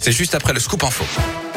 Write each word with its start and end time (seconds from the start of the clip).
C'est 0.00 0.12
juste 0.12 0.34
après 0.34 0.54
le 0.54 0.60
scoop 0.60 0.82
info. 0.82 1.49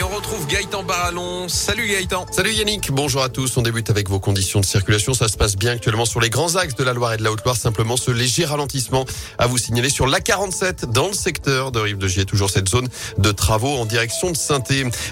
Et 0.00 0.02
on 0.02 0.08
retrouve 0.08 0.46
Gaëtan 0.46 0.82
Barallon. 0.82 1.46
Salut 1.50 1.86
Gaëtan. 1.86 2.24
Salut 2.30 2.54
Yannick. 2.54 2.90
Bonjour 2.90 3.22
à 3.22 3.28
tous. 3.28 3.58
On 3.58 3.60
débute 3.60 3.90
avec 3.90 4.08
vos 4.08 4.18
conditions 4.18 4.58
de 4.58 4.64
circulation. 4.64 5.12
Ça 5.12 5.28
se 5.28 5.36
passe 5.36 5.56
bien 5.56 5.72
actuellement 5.72 6.06
sur 6.06 6.22
les 6.22 6.30
grands 6.30 6.56
axes 6.56 6.74
de 6.74 6.84
la 6.84 6.94
Loire 6.94 7.12
et 7.12 7.16
de 7.18 7.22
la 7.22 7.30
Haute-Loire. 7.30 7.54
Simplement 7.54 7.98
ce 7.98 8.10
léger 8.10 8.46
ralentissement 8.46 9.04
à 9.36 9.46
vous 9.46 9.58
signaler 9.58 9.90
sur 9.90 10.06
l'A47 10.06 10.90
dans 10.90 11.08
le 11.08 11.12
secteur 11.12 11.70
de 11.70 11.80
Rive 11.80 11.98
de 11.98 12.08
Gier. 12.08 12.24
Toujours 12.24 12.48
cette 12.48 12.70
zone 12.70 12.88
de 13.18 13.30
travaux 13.30 13.76
en 13.76 13.84
direction 13.84 14.30
de 14.30 14.38
saint 14.38 14.62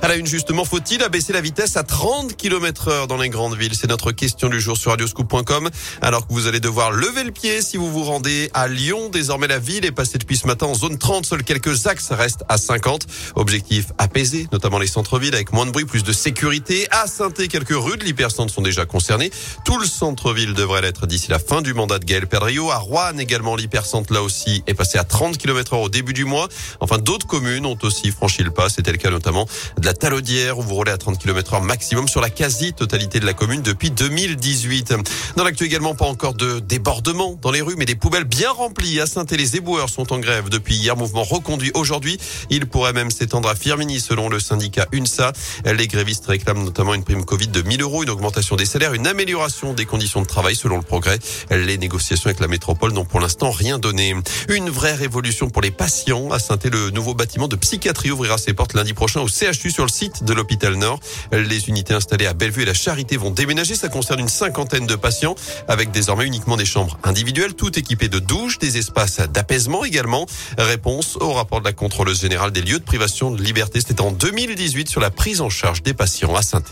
À 0.00 0.08
la 0.08 0.16
une 0.16 0.26
justement, 0.26 0.64
faut-il 0.64 1.02
abaisser 1.02 1.34
la 1.34 1.42
vitesse 1.42 1.76
à 1.76 1.82
30 1.82 2.34
km 2.34 2.88
heure 2.88 3.06
dans 3.08 3.18
les 3.18 3.28
grandes 3.28 3.58
villes? 3.58 3.74
C'est 3.74 3.90
notre 3.90 4.12
question 4.12 4.48
du 4.48 4.58
jour 4.58 4.78
sur 4.78 4.92
radioscoop.com. 4.92 5.68
Alors 6.00 6.26
que 6.26 6.32
vous 6.32 6.46
allez 6.46 6.60
devoir 6.60 6.92
lever 6.92 7.24
le 7.24 7.32
pied 7.32 7.60
si 7.60 7.76
vous 7.76 7.92
vous 7.92 8.04
rendez 8.04 8.48
à 8.54 8.68
Lyon. 8.68 9.10
Désormais, 9.10 9.48
la 9.48 9.58
ville 9.58 9.84
est 9.84 9.92
passée 9.92 10.16
depuis 10.16 10.38
ce 10.38 10.46
matin 10.46 10.64
en 10.64 10.74
zone 10.74 10.96
30. 10.96 11.26
Seuls 11.26 11.44
quelques 11.44 11.86
axes 11.86 12.10
restent 12.10 12.44
à 12.48 12.56
50. 12.56 13.06
Objectif 13.34 13.92
apaisé, 13.98 14.48
notamment 14.50 14.77
les 14.78 14.86
centres-villes 14.86 15.34
avec 15.34 15.52
moins 15.52 15.66
de 15.66 15.70
bruit, 15.70 15.84
plus 15.84 16.02
de 16.02 16.12
sécurité. 16.12 16.86
À 16.90 17.06
quelques 17.48 17.70
rues 17.70 17.96
de 17.96 18.04
l'hypercentre 18.04 18.52
sont 18.52 18.62
déjà 18.62 18.86
concernées. 18.86 19.30
Tout 19.64 19.78
le 19.78 19.86
centre-ville 19.86 20.54
devrait 20.54 20.82
l'être 20.82 21.06
d'ici 21.06 21.30
la 21.30 21.38
fin 21.38 21.62
du 21.62 21.74
mandat 21.74 21.98
de 21.98 22.04
Gaël 22.04 22.26
Perdriau. 22.26 22.70
À 22.70 22.78
Rouen 22.78 23.18
également, 23.18 23.56
l'hypercentre 23.56 24.12
là 24.12 24.22
aussi 24.22 24.62
est 24.66 24.74
passé 24.74 24.98
à 24.98 25.04
30 25.04 25.38
km 25.38 25.74
heure 25.74 25.80
au 25.80 25.88
début 25.88 26.12
du 26.12 26.24
mois. 26.24 26.48
Enfin, 26.80 26.98
d'autres 26.98 27.26
communes 27.26 27.66
ont 27.66 27.78
aussi 27.82 28.10
franchi 28.10 28.42
le 28.42 28.50
pas. 28.50 28.68
C'était 28.68 28.92
le 28.92 28.98
cas 28.98 29.10
notamment 29.10 29.46
de 29.78 29.86
la 29.86 29.94
Talaudière 29.94 30.58
où 30.58 30.62
vous 30.62 30.74
roulez 30.74 30.92
à 30.92 30.98
30 30.98 31.18
km 31.18 31.54
heure 31.54 31.62
maximum 31.62 32.08
sur 32.08 32.20
la 32.20 32.30
quasi-totalité 32.30 33.20
de 33.20 33.26
la 33.26 33.34
commune 33.34 33.62
depuis 33.62 33.90
2018. 33.90 34.94
Dans 35.36 35.44
l'actu 35.44 35.64
également, 35.64 35.94
pas 35.94 36.06
encore 36.06 36.34
de 36.34 36.60
débordement 36.60 37.38
dans 37.40 37.50
les 37.50 37.60
rues, 37.60 37.76
mais 37.76 37.84
des 37.84 37.94
poubelles 37.94 38.24
bien 38.24 38.50
remplies. 38.50 39.00
À 39.00 39.06
saint 39.06 39.24
les 39.30 39.56
éboueurs 39.56 39.90
sont 39.90 40.12
en 40.12 40.18
grève 40.18 40.48
depuis 40.48 40.76
hier. 40.76 40.96
Mouvement 40.96 41.24
reconduit 41.24 41.70
aujourd'hui. 41.74 42.18
Il 42.50 42.66
pourrait 42.66 42.92
même 42.92 43.10
s'étendre 43.10 43.48
à 43.48 43.54
Firmini 43.54 44.00
selon 44.00 44.28
le 44.28 44.40
syndicat 44.40 44.57
syndicat 44.58 44.88
UNSA. 44.92 45.32
Les 45.64 45.86
grévistes 45.86 46.26
réclament 46.26 46.64
notamment 46.64 46.92
une 46.92 47.04
prime 47.04 47.24
Covid 47.24 47.46
de 47.46 47.62
1000 47.62 47.80
euros, 47.80 48.02
une 48.02 48.10
augmentation 48.10 48.56
des 48.56 48.66
salaires, 48.66 48.92
une 48.92 49.06
amélioration 49.06 49.72
des 49.72 49.84
conditions 49.84 50.20
de 50.20 50.26
travail 50.26 50.56
selon 50.56 50.76
le 50.76 50.82
progrès. 50.82 51.20
Les 51.50 51.78
négociations 51.78 52.26
avec 52.26 52.40
la 52.40 52.48
métropole 52.48 52.92
n'ont 52.92 53.04
pour 53.04 53.20
l'instant 53.20 53.52
rien 53.52 53.78
donné. 53.78 54.16
Une 54.48 54.68
vraie 54.68 54.94
révolution 54.94 55.48
pour 55.48 55.62
les 55.62 55.70
patients. 55.70 56.32
À 56.32 56.40
saint 56.40 56.58
le 56.64 56.90
nouveau 56.90 57.14
bâtiment 57.14 57.46
de 57.46 57.54
psychiatrie 57.54 58.10
ouvrira 58.10 58.36
ses 58.36 58.52
portes 58.52 58.74
lundi 58.74 58.94
prochain 58.94 59.20
au 59.20 59.28
CHU 59.28 59.70
sur 59.70 59.84
le 59.84 59.90
site 59.90 60.24
de 60.24 60.32
l'hôpital 60.32 60.74
Nord. 60.74 60.98
Les 61.30 61.68
unités 61.68 61.94
installées 61.94 62.26
à 62.26 62.34
Bellevue 62.34 62.62
et 62.62 62.66
la 62.66 62.74
Charité 62.74 63.16
vont 63.16 63.30
déménager. 63.30 63.76
Ça 63.76 63.88
concerne 63.88 64.18
une 64.18 64.28
cinquantaine 64.28 64.88
de 64.88 64.96
patients 64.96 65.36
avec 65.68 65.92
désormais 65.92 66.26
uniquement 66.26 66.56
des 66.56 66.64
chambres 66.64 66.98
individuelles, 67.04 67.54
toutes 67.54 67.78
équipées 67.78 68.08
de 68.08 68.18
douches, 68.18 68.58
des 68.58 68.76
espaces 68.76 69.20
d'apaisement 69.32 69.84
également. 69.84 70.26
Réponse 70.58 71.16
au 71.20 71.32
rapport 71.32 71.60
de 71.60 71.64
la 71.64 71.72
contrôleuse 71.72 72.22
générale 72.22 72.50
des 72.50 72.62
lieux 72.62 72.80
de 72.80 72.84
privation 72.84 73.30
de 73.30 73.40
liberté. 73.40 73.80
C'était 73.80 74.00
en 74.00 74.10
2000 74.10 74.47
2018 74.48 74.88
sur 74.88 75.02
la 75.02 75.10
prise 75.10 75.42
en 75.42 75.50
charge 75.50 75.82
des 75.82 75.92
patients 75.92 76.34
à 76.34 76.40
saint 76.40 76.62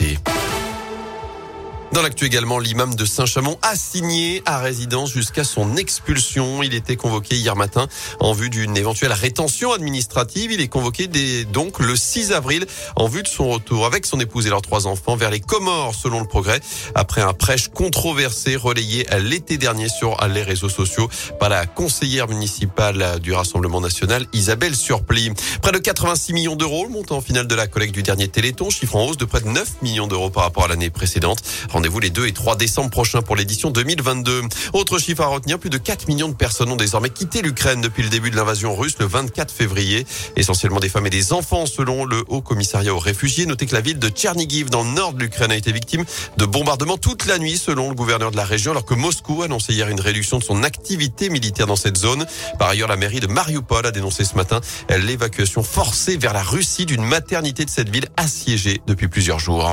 dans 1.97 2.03
l'actu 2.03 2.27
également, 2.27 2.59
l'imam 2.59 2.95
de 2.95 3.07
Saint-Chamond 3.07 3.59
a 3.63 3.75
signé 3.75 4.43
à 4.45 4.59
résidence 4.59 5.11
jusqu'à 5.11 5.45
son 5.45 5.79
expulsion. 5.79 6.63
Il 6.63 6.75
était 6.75 6.97
convoqué 6.97 7.37
hier 7.37 7.57
matin 7.57 7.89
en 8.21 8.35
vue 8.35 8.51
d'une 8.51 8.77
éventuelle 8.77 9.15
rétention 9.15 9.73
administrative. 9.73 10.53
Il 10.53 10.61
est 10.61 10.69
convoqué 10.69 11.09
donc 11.47 11.79
le 11.79 11.97
6 11.97 12.33
avril 12.33 12.67
en 12.97 13.09
vue 13.09 13.23
de 13.23 13.29
son 13.29 13.49
retour 13.49 13.87
avec 13.87 14.05
son 14.05 14.21
épouse 14.21 14.47
et 14.47 14.51
leurs 14.51 14.61
trois 14.61 14.87
enfants 14.87 15.17
vers 15.17 15.31
les 15.31 15.41
Comores 15.41 15.95
selon 15.95 16.21
le 16.21 16.27
progrès 16.27 16.61
après 16.95 17.23
un 17.23 17.33
prêche 17.33 17.69
controversé 17.69 18.57
relayé 18.57 19.07
l'été 19.23 19.57
dernier 19.57 19.89
sur 19.89 20.19
les 20.29 20.43
réseaux 20.43 20.69
sociaux 20.69 21.09
par 21.41 21.49
la 21.49 21.65
conseillère 21.65 22.29
municipale 22.29 23.21
du 23.21 23.33
Rassemblement 23.33 23.81
national 23.81 24.27
Isabelle 24.35 24.77
Surpli. 24.77 25.33
Près 25.63 25.73
de 25.73 25.79
86 25.79 26.35
millions 26.35 26.57
d'euros, 26.57 26.85
le 26.85 26.91
montant 26.91 27.23
final 27.23 27.47
de 27.47 27.55
la 27.55 27.67
collecte 27.67 27.95
du 27.95 28.03
dernier 28.03 28.29
Téléthon, 28.29 28.69
chiffre 28.69 28.97
en 28.97 29.07
hausse 29.07 29.17
de 29.17 29.25
près 29.25 29.41
de 29.41 29.49
9 29.49 29.81
millions 29.81 30.09
d'euros 30.09 30.29
par 30.29 30.43
rapport 30.43 30.65
à 30.65 30.69
l'année 30.69 30.91
précédente. 30.91 31.39
Rendez-vous 31.87 32.01
les 32.01 32.11
2 32.11 32.27
et 32.27 32.33
3 32.33 32.57
décembre 32.57 32.91
prochains 32.91 33.23
pour 33.23 33.37
l'édition 33.37 33.71
2022. 33.71 34.43
Autre 34.73 34.99
chiffre 34.99 35.23
à 35.23 35.27
retenir, 35.27 35.61
plus 35.61 35.71
de 35.71 35.79
4 35.79 36.09
millions 36.09 36.29
de 36.29 36.35
personnes 36.35 36.69
ont 36.73 36.77
désormais 36.77 37.11
quitté 37.11 37.43
l'Ukraine 37.43 37.81
depuis 37.81 38.03
le 38.03 38.09
début 38.09 38.33
de 38.33 38.35
l'invasion 38.35 38.75
russe 38.75 38.97
le 38.99 39.07
24 39.07 39.53
février. 39.53 40.05
Essentiellement 40.35 40.81
des 40.81 40.89
femmes 40.89 41.07
et 41.07 41.11
des 41.11 41.33
enfants 41.33 41.65
selon 41.65 42.05
le 42.05 42.25
Haut 42.27 42.41
Commissariat 42.41 42.93
aux 42.93 42.99
réfugiés. 42.99 43.47
Notez 43.47 43.67
que 43.67 43.75
la 43.77 43.83
ville 43.83 44.01
de 44.01 44.09
Tchernigiv 44.09 44.69
dans 44.69 44.83
le 44.83 44.91
nord 44.91 45.13
de 45.13 45.21
l'Ukraine 45.21 45.53
a 45.53 45.57
été 45.57 45.71
victime 45.71 46.05
de 46.37 46.45
bombardements 46.45 46.99
toute 46.99 47.25
la 47.27 47.39
nuit 47.39 47.57
selon 47.57 47.91
le 47.91 47.95
gouverneur 47.95 48.33
de 48.33 48.37
la 48.37 48.45
région 48.45 48.73
alors 48.73 48.85
que 48.85 48.95
Moscou 48.95 49.45
annonçait 49.45 49.73
hier 49.73 49.89
une 49.89 50.01
réduction 50.01 50.41
de 50.41 50.43
son 50.43 50.65
activité 50.65 51.29
militaire 51.29 51.69
dans 51.69 51.77
cette 51.77 51.99
zone. 51.99 52.27
Par 52.59 52.69
ailleurs, 52.69 52.89
la 52.89 52.97
mairie 52.97 53.21
de 53.21 53.29
Mariupol 53.29 53.87
a 53.87 53.93
dénoncé 53.93 54.25
ce 54.25 54.35
matin 54.35 54.61
l'évacuation 54.89 55.63
forcée 55.63 56.17
vers 56.17 56.33
la 56.33 56.43
Russie 56.43 56.85
d'une 56.85 57.05
maternité 57.05 57.65
de 57.65 57.71
cette 57.71 57.91
ville 57.91 58.09
assiégée 58.17 58.81
depuis 58.89 59.07
plusieurs 59.07 59.39
jours. 59.39 59.73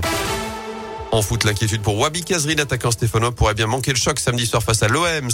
En 1.13 1.21
foot, 1.21 1.43
l'inquiétude 1.43 1.83
pour 1.83 1.95
Wabi 1.99 2.23
Kazri, 2.23 2.55
l'attaquant 2.55 2.89
stéphanois, 2.89 3.31
pourrait 3.31 3.53
bien 3.53 3.67
manquer 3.67 3.91
le 3.91 3.97
choc 3.97 4.17
samedi 4.17 4.47
soir 4.47 4.63
face 4.63 4.81
à 4.81 4.87
l'OM, 4.87 5.29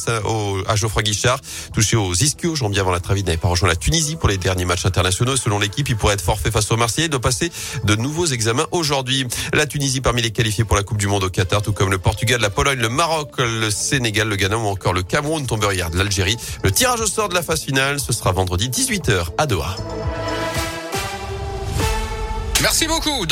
à 0.68 0.76
Geoffroy 0.76 1.04
Guichard. 1.04 1.40
Touché 1.74 1.96
aux 1.96 2.14
ischios, 2.14 2.54
Jean-Bien 2.54 2.82
avant 2.82 2.92
la 2.92 3.00
Travide 3.00 3.28
n'avait 3.28 3.38
pas 3.38 3.48
rejoint 3.48 3.70
la 3.70 3.78
Tunisie 3.78 4.18
pour 4.18 4.28
les 4.28 4.38
derniers 4.38 4.66
matchs 4.66 4.86
internationaux. 4.86 5.38
Selon 5.38 5.58
l'équipe, 5.58 5.88
il 5.88 5.96
pourrait 5.96 6.16
être 6.16 6.22
forfait 6.22 6.52
face 6.52 6.70
au 6.72 6.76
Marseillais 6.76 7.06
et 7.06 7.10
doit 7.10 7.22
passer 7.22 7.50
de 7.86 7.96
nouveaux 7.96 8.26
examens 8.26 8.68
aujourd'hui. 8.72 9.26
La 9.54 9.66
Tunisie 9.66 10.02
parmi 10.02 10.22
les 10.22 10.32
qualifiés 10.32 10.66
pour 10.66 10.76
la 10.76 10.84
Coupe 10.84 10.98
du 10.98 11.08
Monde 11.08 11.24
au 11.24 11.30
Qatar, 11.30 11.62
tout 11.62 11.72
comme 11.72 11.92
le 11.92 11.98
Portugal, 11.98 12.42
la 12.42 12.50
Pologne, 12.50 12.80
le 12.80 12.90
Maroc, 12.90 13.32
le 13.38 13.72
Sénégal, 13.72 14.28
le 14.28 14.36
Ghana 14.36 14.58
ou 14.58 14.68
encore 14.68 14.92
le 14.92 15.04
Cameroun 15.04 15.48
tombeur 15.48 15.72
hier 15.72 15.90
de 15.90 15.98
l'Algérie. 15.98 16.36
Le 16.62 16.72
tirage 16.72 17.00
au 17.00 17.08
sort 17.08 17.30
de 17.30 17.36
la 17.36 17.42
phase 17.42 17.62
finale, 17.62 18.02
ce 18.02 18.12
sera 18.12 18.34
vendredi 18.34 18.68
18h 18.68 19.28
à 19.38 19.46
Doha. 19.46 19.78
Merci 22.62 22.88
beaucoup. 22.88 23.26